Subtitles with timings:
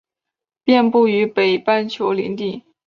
[0.63, 2.63] 遍布于北半球林地。